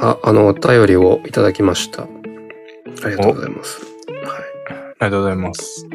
[0.00, 2.02] あ、あの、お便りをいただきました。
[2.02, 2.06] あ
[3.08, 3.80] りがとうございます。
[3.84, 3.94] はい。
[4.68, 5.86] ありがとうございます。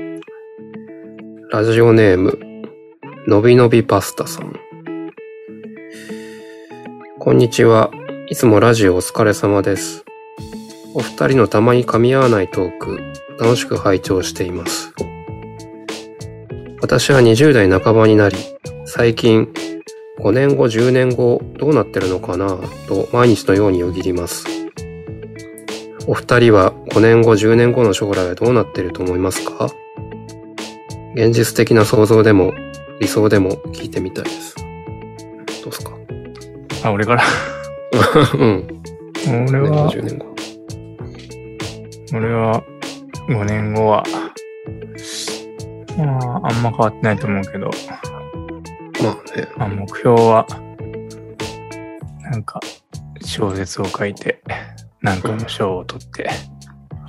[1.51, 2.39] ラジオネーム、
[3.27, 4.59] のびのびパスタさん。
[7.19, 7.91] こんにちは。
[8.29, 10.05] いつもラジオお疲れ様です。
[10.93, 12.99] お二人のたまに噛み合わないトーク、
[13.39, 14.93] 楽しく拝聴しています。
[16.81, 18.37] 私は20代半ばになり、
[18.85, 19.53] 最近、
[20.19, 22.57] 5年後、10年後、どうなってるのかな
[22.87, 24.45] と毎日のようによぎります。
[26.07, 29.69] お二人は5年後、10年後の将来はどうなってると思いますか？
[31.15, 32.53] 現実的な想像でも
[32.99, 34.55] 理想でも聞いてみたいです。
[35.63, 35.91] どうすか？
[36.83, 37.23] あ、俺から？
[38.33, 38.81] うん。
[39.13, 40.25] 5俺は、10年後。
[42.13, 42.63] 俺は、
[43.29, 44.03] 5年後は、
[45.97, 47.69] まあ、あんま変わってないと思うけど、
[49.03, 49.47] まあね。
[49.57, 50.45] まあ、目標は、
[52.31, 52.59] なんか、
[53.21, 54.41] 小説を書いて、
[55.01, 56.29] なんかの賞を取って、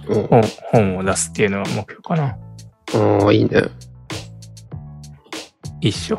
[0.08, 0.42] うん本
[0.72, 2.36] 本を出すっていうのが目標かな。
[2.94, 3.62] ああ、いいね。
[5.80, 6.18] 一緒。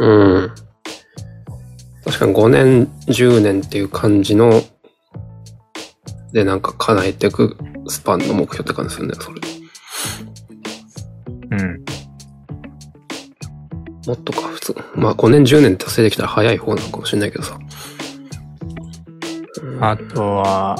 [0.00, 0.54] うん。
[2.04, 4.62] 確かに5年、10年っていう感じの、
[6.32, 7.56] で、なんか叶えていく
[7.88, 9.40] スパンの目標って感じするね、それ。
[11.50, 11.84] うん。
[14.06, 14.57] もっとか。
[14.94, 17.58] まあ5年、10年達成できたら早い方なのかもしれないけどさ。
[19.62, 20.76] うんあとは、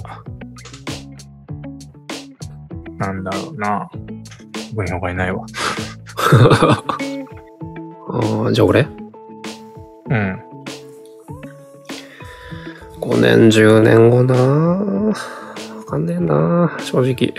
[2.98, 3.88] なんだろうな。
[4.74, 5.46] 僕に他にないわ。
[8.10, 8.88] ああ、じゃあ俺？
[10.10, 10.42] うん。
[13.00, 15.14] 5年、10年後なわ
[15.86, 17.32] かんねえな正直。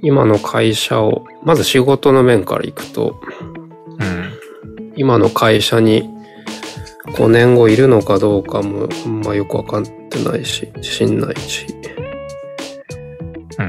[0.00, 3.27] 今の会社を、まず仕事の面からいくと、うん。
[4.98, 6.10] 今の会社に
[7.12, 11.66] 5年後いるのかどうかもまよくわかってないし、自信ないし。
[13.58, 13.62] う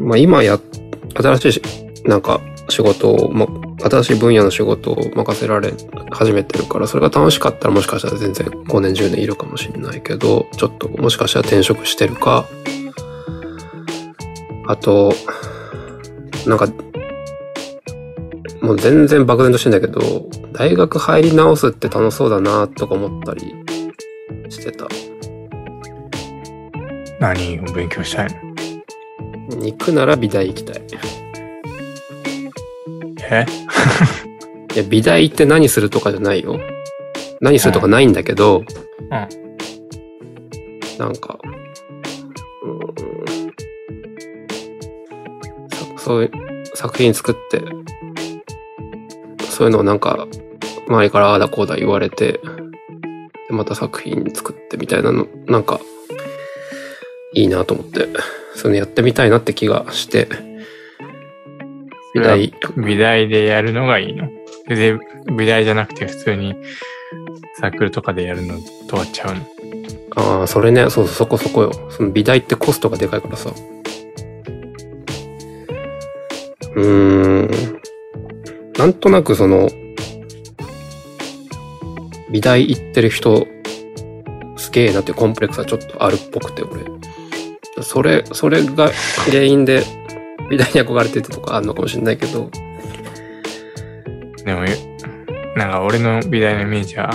[0.00, 0.06] ん。
[0.06, 0.60] まあ今や、
[1.14, 1.62] 新しいし、
[2.04, 3.46] なんか仕事を、ま、
[3.82, 5.72] 新しい分野の仕事を任せられ
[6.10, 12.46] 始めてるから、それが楽しかったらもしかしたら全然5年10年いるかもしれないけど、ちょっともしかしたら転職してるか、
[14.66, 15.12] あと、
[16.46, 16.68] なんか、
[18.60, 23.54] もう全然漠然としてんだけど、大学入り直すって楽しそうだなとか思ったり
[24.48, 24.86] してた。
[27.20, 28.28] 何を勉強したい
[29.50, 29.64] の？
[29.64, 30.82] 行くなら美大行きたい。
[33.30, 33.46] え？
[34.74, 36.60] いや、美大行って何するとかじゃないよ。
[37.40, 38.64] 何するとかないんだけど、
[39.10, 41.38] なんか、
[42.62, 42.94] うーん
[45.70, 46.30] さそういう
[46.74, 47.62] 作品作って、
[49.56, 50.28] そういうのをなんか、
[50.86, 52.40] 周りからああだこうだ言われて、で
[53.52, 55.80] また作品作ってみたいなの、なんか、
[57.32, 58.06] いいなと思って、
[58.54, 60.28] そのやってみたいなって気がして、
[62.14, 64.28] 美大、美大でやるのがいいの？
[64.68, 64.98] で、
[65.34, 66.54] 美大じゃなくて普通に
[67.58, 69.40] サークルとかでやるのとはちゃうの？
[70.16, 71.72] ああ、それね、そうそう、そこそこよ。
[71.90, 73.50] その美大ってコストがでかいからさ。
[76.74, 77.75] うーん。
[78.78, 79.68] なんとなくその、
[82.30, 83.46] 美大行ってる人、
[84.56, 86.84] すげえなっていうコンプレックスはちょっとあるっぽくて、俺。
[87.82, 88.90] それ、それが
[89.30, 89.82] 原因で、
[90.50, 92.50] 美大に憧れてるとかあるのかもしれないけど、
[94.44, 94.64] でも、
[95.56, 97.10] なんか俺の美大のイメージは、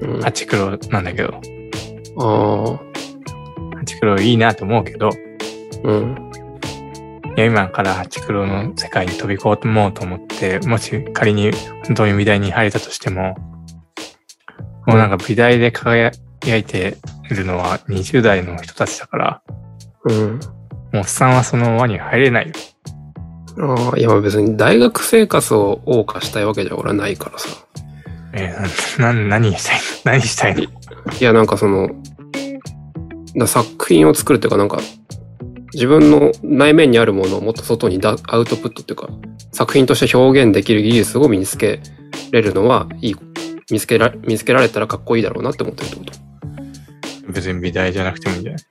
[0.00, 1.40] うん、ハチクロなんだけど、
[2.18, 2.78] あ
[3.76, 5.12] ハチクロいいなと思うけど、あ、
[5.84, 6.31] うん、
[7.36, 11.52] 今からハチクロの世界に飛び込もうと思って、もし仮に
[11.86, 13.34] 本当に美大に入れたとしても、
[14.86, 16.10] もうなんか美大で輝
[16.44, 16.96] いて
[17.30, 19.42] るのは20代の人たちだから、
[20.04, 20.16] うん。
[20.34, 20.38] も
[20.94, 22.54] うおっさんはその輪に入れないよ。
[23.58, 27.48] ああ、いや別に大学生活を謳歌したいわけじゃ俺はないからさ。
[28.34, 29.82] えーな、な、何したいの
[30.12, 30.62] 何したいの？
[30.62, 30.68] い
[31.20, 31.90] や、なんかその、
[33.36, 34.78] だ作品を作るっていうかなんか、
[35.74, 39.08] 自分の内面にあるものをもっと外にだアウトプットっていうか、
[39.52, 41.80] 作品として表現できる技術を身につけ
[42.30, 43.16] れるのはいい、
[43.70, 46.12] 見つけら、見つけられたらかっこいいだろうなって思ってるってこと。
[47.32, 48.62] 別に美大じゃなくてもいいんじゃない？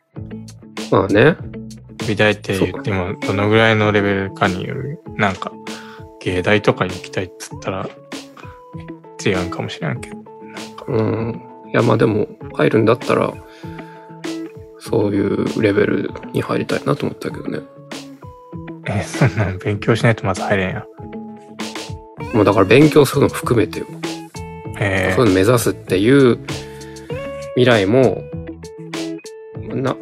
[0.92, 1.38] まあね。
[2.08, 5.00] 美大って言ってもどのぐらいのレベルかによる。
[5.18, 5.52] なんか、
[6.20, 7.90] 芸大とかに行きたいっつったら
[9.24, 10.18] 違うかもしれんけど。
[10.88, 11.42] うん。
[11.72, 13.34] いや、まあでも、入るんだったら、
[14.82, 17.60] そういうレベルに入りたいなと思ったけどね。
[18.88, 20.86] えーそんなん勉強しないとまず入れんや
[22.34, 22.36] ん。
[22.36, 23.86] もうだから勉強するのも含めてよ。
[24.80, 26.40] えそういうの目指すっていう
[27.56, 28.24] 未来も
[29.70, 29.98] な、ま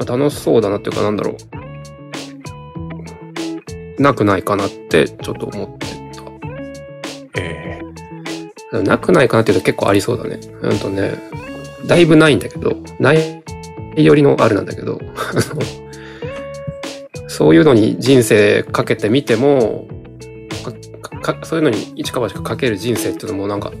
[0.00, 1.36] あ楽しそうだなっていうかなんだろ
[3.98, 4.02] う。
[4.02, 5.86] なくないかなってちょっと思って
[7.36, 7.80] え
[8.72, 8.82] た。
[8.82, 10.40] なくないかなっていうと結構ありそうだね。
[10.62, 11.12] うんとね、
[11.86, 13.44] だいぶないんだけど、ない
[14.02, 15.00] よりのあるなんだけど、
[17.28, 19.86] そういうのに人生かけてみても、
[21.20, 23.72] かかそういうのに一か八かかける人生っていうのもなんか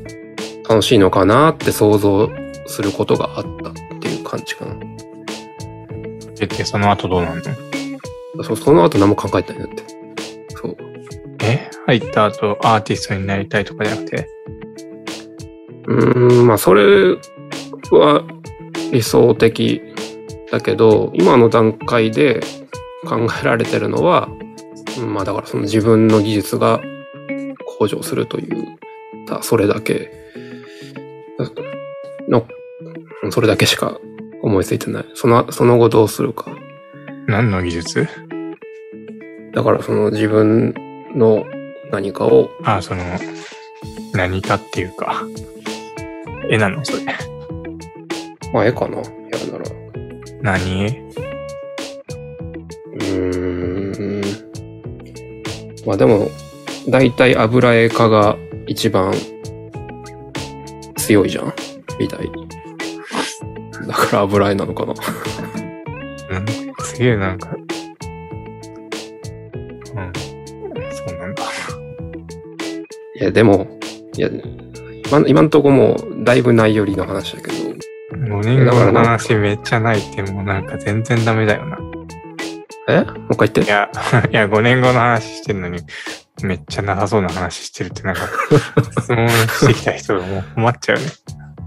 [0.68, 2.30] 楽しいのかなって想像
[2.66, 4.72] することがあったっていう感じかな。
[4.74, 7.42] ー、でってその後どうなんの？
[8.42, 9.84] そその後何も考えてないんだって。
[10.56, 10.76] そう。
[11.42, 11.70] え？
[11.86, 14.28] 入った後アーティストになりたいとかじゃなくて？
[15.86, 17.14] うーん、まあそれ
[17.90, 18.24] は
[18.90, 19.82] 理想的
[20.54, 22.40] だけど、今の段階で
[23.08, 24.28] 考えられてるのは、
[24.98, 26.80] うんまあだからその自分の技術が
[27.78, 28.78] 向上するという、
[29.26, 30.12] たそれだけ
[32.28, 32.46] の、
[33.24, 33.98] うんそれだけしか
[34.42, 35.04] 思いついてない。
[35.14, 36.54] その、その後どうするか。
[37.26, 38.06] 何の技術？
[39.52, 40.72] だからその自分
[41.16, 41.44] の
[41.90, 43.02] 何かを、あ、その、
[44.12, 45.24] 何かっていうか、
[46.48, 46.84] 絵なの？
[46.84, 47.04] それ。
[48.52, 49.02] まあ絵かな。
[50.44, 50.86] 何？
[50.86, 54.22] うーん。
[55.86, 56.28] まあでも、
[56.86, 58.36] 大体油絵家が
[58.66, 59.14] 一番
[60.96, 61.54] 強いじゃん
[61.98, 62.30] 美大。
[63.88, 64.92] だから油絵なのかな。
[64.92, 64.96] う
[66.40, 66.44] ん？
[66.84, 67.64] すげえなんか、うん。
[67.64, 67.70] そ
[71.14, 71.42] うなんだ。
[73.18, 73.66] いや、でも、
[74.18, 74.28] いや、
[75.08, 77.63] 今今んとこもうだいぶないよりの話だけど、
[78.40, 81.78] 5年後の話めっちゃないってもうなんか全然ダメだよな。
[82.88, 83.00] え？
[83.02, 83.60] もう一回言って。
[83.62, 83.90] いや、
[84.30, 85.80] いや、5年後の話してんのに、
[86.42, 88.22] めっちゃなさそうな話してるってなんか、
[89.00, 91.04] 質問してきた人がもう困っちゃうね。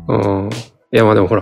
[0.10, 0.50] うん。
[0.92, 1.42] いや、まあでもほら、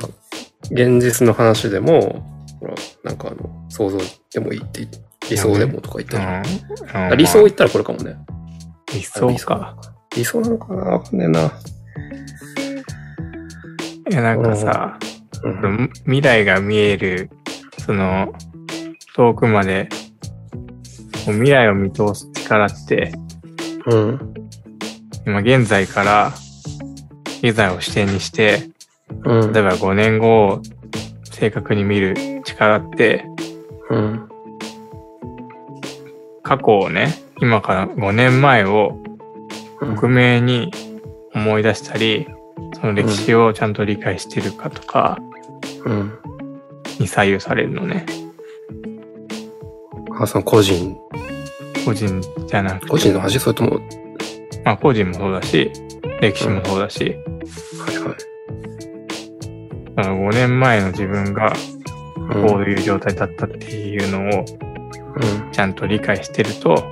[0.71, 2.23] 現実の話でも、
[2.59, 3.97] ほら、なんかあの、想像
[4.31, 4.87] でもいいって、
[5.29, 7.05] 理想でもとか言ったじゃん。
[7.05, 7.11] うん。
[7.11, 8.15] あ理想言ったらこれかもね。
[8.93, 9.75] 理想か。
[10.15, 11.51] 理想なのかなわかんねえな。
[14.09, 15.04] いや、なんかさ、うん。
[16.05, 17.29] 未来が見える、
[17.77, 18.33] その、
[19.15, 19.89] 遠くまで、
[21.25, 23.13] 未来を見通す力って、
[23.85, 24.33] うん。
[25.25, 26.33] 今現在から、
[27.43, 28.69] 現在を視点にして、
[29.23, 29.53] うん。
[29.53, 30.61] 例えば5年後を
[31.25, 33.25] 正確に見る力って、
[33.91, 34.29] うん。
[36.41, 38.97] 過去をね、今から5年前を
[39.79, 40.71] 克明に
[41.35, 42.27] 思い出したり、
[42.73, 45.34] その歴史をちゃんと理解してるかとかうん。
[46.99, 48.05] に左右されるのね。
[50.19, 50.95] あ、その個人、
[51.85, 52.87] 個人じゃなくて。
[52.87, 53.39] 個人の話？
[53.39, 53.79] それとも、
[54.63, 55.71] まあ個人もそうだし、
[56.21, 58.17] 歴史もそうだし、はいはい。
[59.95, 61.53] だから5年前の自分が
[62.17, 64.45] うんこういう状態だったっていうのを
[65.15, 65.51] うん。
[65.51, 66.83] ちゃんと理解してると、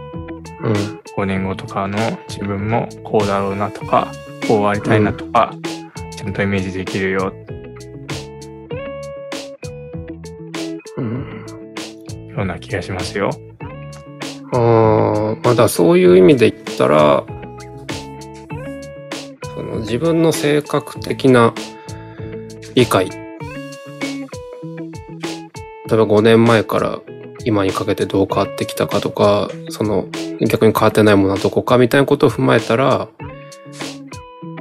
[0.63, 0.73] うん。
[1.17, 1.97] 5年後とかの
[2.27, 4.11] 自分もこうだろうなとか、
[4.47, 5.53] こうありたいなとか、
[6.15, 7.33] ちゃんとイメージできるよ、
[12.35, 13.29] ような気がしますよ。
[14.53, 17.23] ああ、まだそういう意味で言ったら、
[19.55, 21.53] その自分の性格的な
[22.75, 23.09] 理解。
[23.09, 23.15] 例
[25.91, 26.99] えば5年前から
[27.45, 30.07] 今にかけてどう変わってきたかとか、その
[30.47, 33.09] 逆に変わってないものはどこかみたいなことを踏まえたら、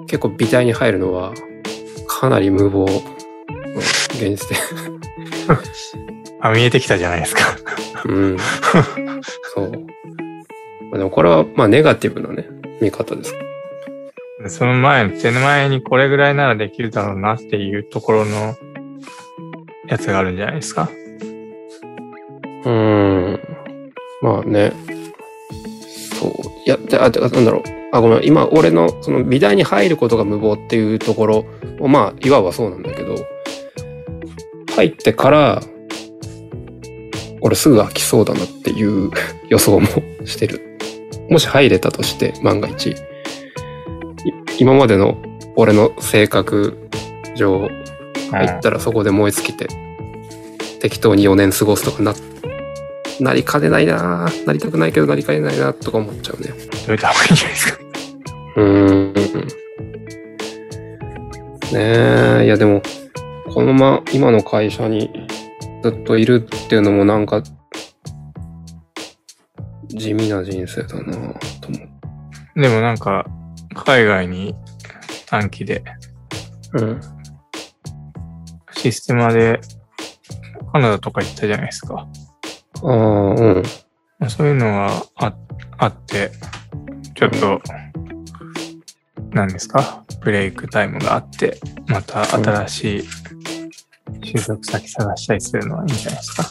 [0.06, 1.32] 結構美大に入るのは
[2.06, 2.86] かなり無謀。
[4.20, 4.56] うん現実で。
[6.40, 7.56] あ、見えてきたじゃないですか。
[8.04, 8.36] うん。
[9.54, 9.70] そう。
[10.90, 12.46] まあでもこれはまあネガティブなね、
[12.80, 13.34] 見方です。
[14.48, 18.56] その前の手前にこれぐらいならできるだろうなっていうところの
[19.86, 20.90] やつがあるんじゃないですか。
[22.64, 23.40] うーん。
[24.20, 24.72] まあね。
[26.18, 26.30] そう。
[26.66, 27.62] いや、であ、でなんだろう。
[27.92, 28.24] あ、ごめん。
[28.24, 31.44] 今、俺の、その美大に入ることが無謀っていうところ
[31.78, 33.16] を、まあ、いわばそうなんだけど、
[34.76, 35.62] 入ってから、
[37.40, 39.10] 俺すぐ飽きそうだなっていう
[39.48, 39.88] 予想も
[40.24, 40.60] してる。
[41.28, 42.90] もし入れたとして、万が一。
[42.90, 42.94] い
[44.58, 45.16] 今までの
[45.56, 46.76] 俺の性格
[47.36, 47.68] 上、
[48.30, 49.66] 入ったらそこで燃え尽きて、
[50.80, 52.14] 適当に4年過ごすとかな、
[53.20, 56.48] なりかねないなぁなりたくないけどなりかねないなとか思っちゃうね。
[56.86, 57.78] どういった方がいいんじゃないですか？
[58.56, 58.64] うー
[59.00, 59.12] ん。
[61.72, 62.82] ねえ、いやでも、
[63.54, 65.10] このまま今の会社に
[65.82, 67.42] ずっといるっていうのもなんか、
[69.88, 71.78] 地味な人生だなぁと思
[72.56, 72.60] う。
[72.60, 73.26] でもなんか、
[73.74, 74.54] 海外に
[75.26, 75.82] 短期で
[76.74, 77.00] うん。
[78.72, 79.60] システマで
[80.72, 82.06] カナダとか行ったじゃないですか。
[82.82, 83.62] ああ、うん。
[84.28, 85.34] そういうのはあ
[85.78, 86.30] あって、
[87.14, 87.60] ちょっと、
[89.30, 90.04] 何ですか？
[90.20, 93.02] ブレイクタイムがあって、また新しい
[94.32, 96.44] 就職先探したりするのはいいんじゃないですか。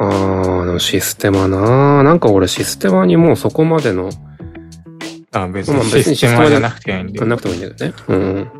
[0.00, 4.10] ああ、でもシステマななんか俺システマにもうそこまでの、
[5.32, 7.94] あに別にシステマじゃなくていいんで、なくてもいいんだけどね。
[8.08, 8.50] うん。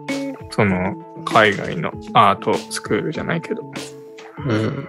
[0.50, 3.62] その海外のアートスクールじゃないけど、
[4.47, 4.88] うん。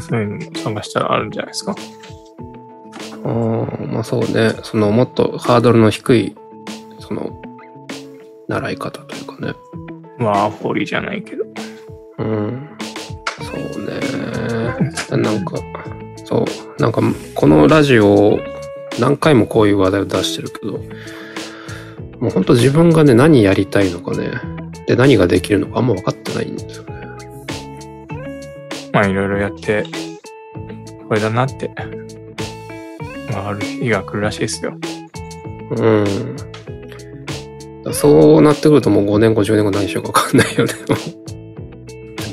[0.00, 1.74] そういうの探したらあるんじゃないですか。
[3.24, 3.30] ああ、
[3.86, 4.54] まあそうね。
[4.62, 6.36] そのもっとハードルの低い、
[7.00, 7.40] その、
[8.48, 9.54] 習い方というかね。
[10.18, 11.44] ワーホリじゃないけど。
[12.18, 12.68] うん。
[13.40, 14.00] そうね。
[15.22, 15.56] なんか、
[16.24, 16.44] そ
[16.78, 16.82] う。
[16.82, 17.00] なんか、
[17.34, 18.38] このラジオ、
[19.00, 20.72] 何回もこういう話題を出してるけど、
[22.20, 24.30] もう本当自分がね、何やりたいのかね、
[24.86, 26.92] で、何ができるのかあんま分かってないんですよね。
[28.92, 29.84] まあいろいろやって、
[31.08, 31.70] これだなって、
[33.30, 34.74] まあある日が来るらしいですよ。
[35.76, 36.36] うん。
[37.84, 40.72] だそうなってくるともう5年後、10年後何しようか分かんないよね。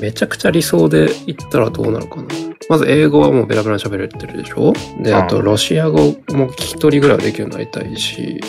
[0.02, 2.24] めちゃくちゃ理想で言ったらどうなるかな。
[2.70, 4.74] まず英語はもうベラベラに喋れてるでしょ？
[5.02, 8.40] で、あとうんロシア語も聞き取りぐらいはできるようになりたいし、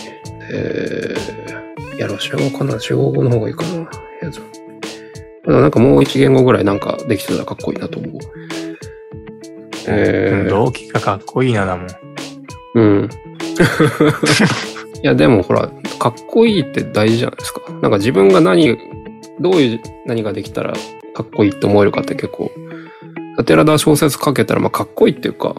[0.52, 2.78] えー、いや、ロシア語かな？
[2.78, 3.90] 中国語の方がいいかな。
[5.42, 8.12] ただなんかもう一言語ぐらいなんかできてたらかっこいいなと思う。
[9.88, 11.88] えー、動機がかっこいいなだもん。
[12.74, 13.08] うん。
[15.02, 17.62] いや、でもほら、かっこいいって大事じゃないですか。
[17.80, 18.76] なんか自分が何、
[19.40, 20.74] どういう何ができたら
[21.14, 22.50] かっこいいって思えるかって結構、
[23.44, 25.54] 寺田小説書けたらまあかっこいいっていうか、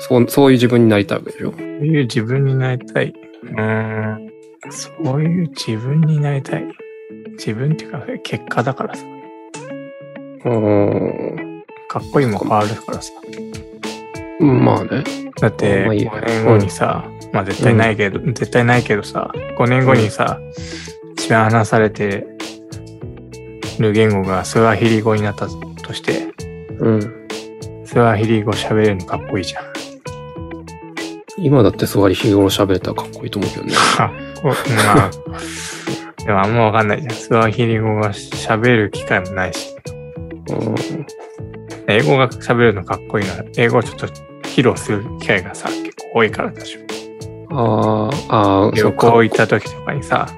[0.00, 3.14] そう、そういう自分になりたいわけでしょそういう自分になりたい。
[3.42, 4.32] うーん。
[4.70, 6.64] そういう自分になりたい。
[7.32, 9.04] 自分っていうか、結果だからさ。
[10.44, 13.12] うーかっこいいも変わるからさ。
[14.44, 14.64] ん。
[14.64, 15.04] まあね。
[15.40, 20.40] だって、まあいいよ5年後にさ、まあ絶対ないけど、絶対ないけどさ、5年後にさ、
[21.12, 22.26] 一番話されて
[23.82, 26.32] る言語がスワヒリ語になったとして、
[26.78, 27.28] うん。
[27.84, 29.64] スワヒリ語喋れるのかっこいいじゃん。
[31.38, 33.74] 今だって座り日頃喋れたらかっこいいと思うけどね。
[33.74, 34.54] かっこま
[35.06, 35.10] あ、
[36.24, 37.14] でもあんまわかんないじゃん。
[37.14, 39.74] スワヒリ語が喋る機会もないし、
[40.50, 40.74] うん
[41.88, 44.06] 英語が喋るのかっこいいなら、英語をちょっと
[44.44, 46.80] 披露する機会がさ、結構多いからでしょ。
[47.50, 50.28] あーあー、旅行行った時とかにさ、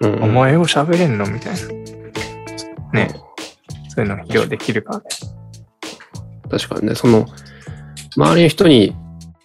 [0.00, 1.26] お前英語喋れんの？
[1.26, 1.58] みたいな。
[2.96, 3.14] ね。
[3.88, 5.04] そういうのが披露できるからね。
[6.50, 7.26] 確かにね、その、
[8.16, 8.94] 周りの人に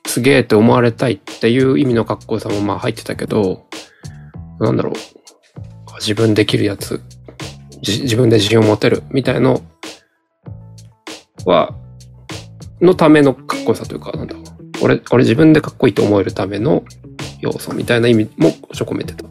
[0.07, 3.65] すげえって思われたいっていう意味のかっこよさもまあ入ってたけど、
[4.59, 4.93] なんだろう、
[5.99, 7.01] 自分できるやつ、
[7.81, 9.61] じ自分で自信を持てるみたいの
[11.45, 11.75] は、
[12.81, 14.43] のためのかっこよさというか、なんだろう。
[14.81, 16.83] 俺、俺自分でかっこいいと思えるための
[17.39, 19.25] 要素みたいな意味もちょ込めてた。